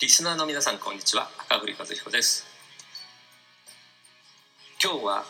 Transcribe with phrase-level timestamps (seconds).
[0.00, 1.28] リスナーの皆さんこんにちは。
[1.50, 2.46] 赤堀和彦です。
[4.80, 5.24] 今日は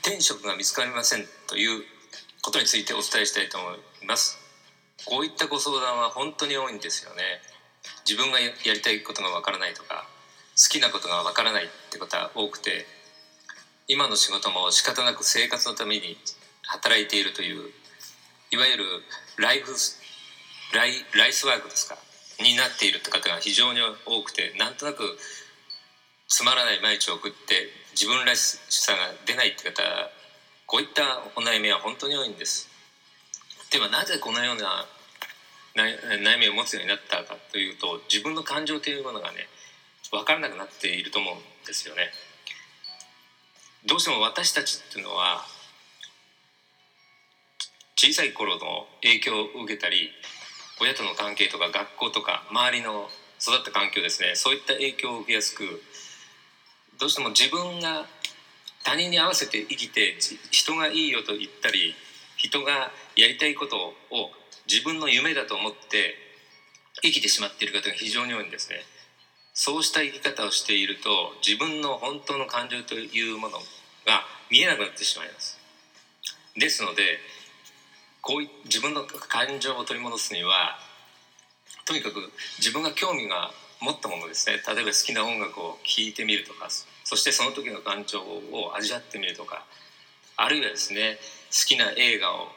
[0.00, 1.84] 転職が見つかりませんという
[2.40, 4.38] ことについてお伝えしたいと思います。
[5.04, 7.42] こういったご相談は本当に多いんですよね。
[8.08, 10.08] 自分がやりたいことがわからないとか
[10.56, 12.86] 好きなことがわからないってことは多くて
[13.86, 16.16] 今の仕事も仕方なく生活のために
[16.64, 17.70] 働いているという
[18.50, 18.84] いわゆる
[19.36, 19.76] ライフ
[20.72, 21.98] ライライスワークですか。
[22.40, 25.18] になっているって方が非常に多くてなんとなく
[26.28, 29.82] つまらない毎日を送って自分らしさが出ないって方
[30.66, 32.68] こういったお悩みは本当に多いんです。
[33.70, 34.86] ではなぜこのような
[35.74, 39.48] 悩みを持つようになったかというと自分の感情というものがね
[40.10, 42.10] 分からなくなっていると思うんですよね。
[43.86, 45.46] どうしても私たちっていうのは
[47.94, 50.10] 小さい頃の影響を受けたり
[50.80, 53.08] 親との関係とか学校とか周りの
[53.40, 54.32] 育った環境ですね。
[54.34, 55.82] そういった影響を受けやすく
[56.98, 58.06] どうしても自分が
[58.84, 60.16] 他人に合わせて生きて
[60.50, 61.94] 人がいいよと言ったり
[62.36, 64.30] 人がやりたいことを
[64.70, 66.14] 自分の夢だと思って
[67.02, 68.76] 生きてしまっている方が非常に多いんですね。
[69.54, 75.58] そうした生き方をしていると自分の本当の感情というものが見えなくなってしまいます。
[76.56, 77.18] ですので
[78.26, 80.76] こうい自分の感情を取り戻すには
[81.84, 82.16] とにかく
[82.58, 86.66] 自分が興味が持ったものですね例えば好きな音楽を聴いてみるとか
[87.04, 89.64] そしてその時の感情を味わってみるとか
[90.36, 91.18] あるいはですね
[91.52, 92.48] 好きな映画を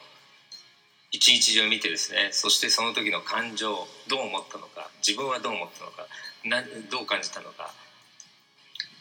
[1.12, 6.08] 一日中見てですねそしてその時の感情をどう思ったのか自分はどう思ったのか
[6.46, 7.72] などう感じたのか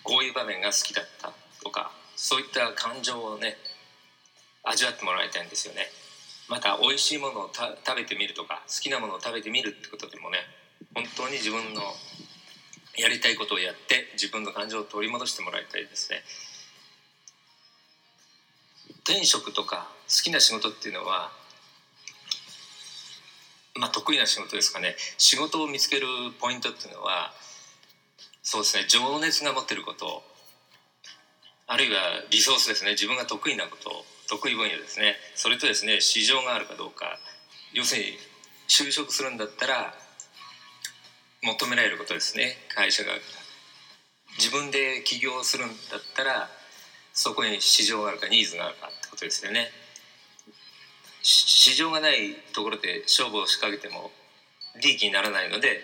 [0.02, 1.33] こういう場面が好きだった
[1.64, 3.56] とかそういった感情をね
[4.64, 5.89] 味わってもらいたいんですよね。
[6.49, 10.39] また美味しいものを食べてみるとか好きなものを食べてみるってことでもね
[10.95, 11.83] 本当に自分の
[12.97, 16.23] やりたいことをやって自分の感情を取り戻してもらいたいですね。
[19.05, 21.31] 転職とか好きな仕事っていうのは
[23.77, 24.97] まあ得意な仕事ですかね。
[25.17, 26.07] 仕事を見つける
[26.41, 27.33] ポイントっていうのは
[28.42, 30.23] そうですね情熱が持ってること
[31.67, 32.01] あるいは
[32.31, 32.92] リソースですね。
[32.92, 34.05] 自分が得意なこと。
[34.28, 35.16] 得意分野ですね。
[35.34, 37.18] それとですね市場があるかどうか。
[37.72, 38.18] 要するに
[38.68, 39.94] 就職するんだったら
[41.42, 42.56] 求められることですね。
[42.68, 43.12] 会社が。
[44.39, 46.48] 自分で起業するんだったら
[47.12, 49.70] そこに市場があるかニーズがあるかってことですよね。
[51.22, 54.10] 市場がないところで勝負を仕掛けても
[54.80, 55.83] 利益にならないので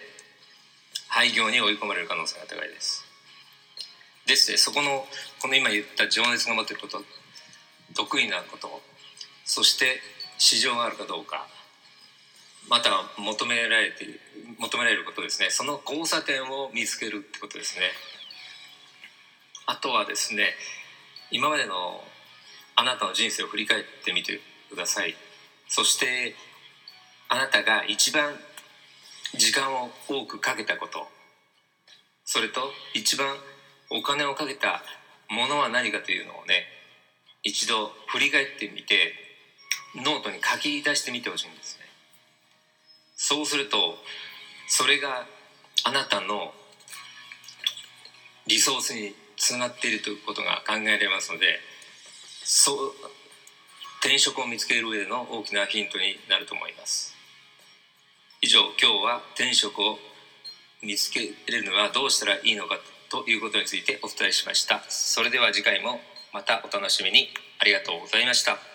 [1.08, 3.04] 廃業に追い込まれる可能性が高いです。
[4.26, 5.04] ですねそこの
[5.40, 7.02] この今言った情熱が持っていること
[7.94, 8.82] 得意なこと
[9.44, 10.00] そして
[10.38, 11.46] 市場があるかどうか
[12.68, 14.06] また求められて
[14.58, 15.50] 求められることですね。
[15.50, 17.90] その交差点を見つけるってことですね。
[19.66, 20.54] あとはですね
[21.30, 22.02] 今までの
[22.76, 24.40] あなたの人生を振り返ってみて
[24.70, 25.14] ください。
[25.68, 26.34] そして
[27.28, 28.34] あなたが一番
[29.36, 31.06] 時間を多くかけたこと
[32.24, 32.60] それと
[32.94, 33.34] 一番
[33.90, 34.82] お金をかけた
[35.28, 36.66] ものは何かというのをね
[37.44, 39.12] 一度振り返ってみて
[39.94, 41.84] ノートに書き出してみてほしいんですね。
[43.16, 43.96] そうすると
[44.66, 45.26] それが
[45.84, 46.52] あなたの
[48.46, 51.60] リソースにつながっているということが考えられますので
[52.42, 52.92] そう
[54.00, 57.14] 転職を見つける上での大きなヒントになると思います。
[58.42, 59.98] 以上今日は転職を
[60.82, 62.78] 見つけるのはどうしたらいいのか
[63.10, 64.82] ということについてお伝えしました。
[64.88, 66.00] それでは次回も
[66.34, 67.28] またお楽しみに。
[67.60, 68.73] ありがとうございました。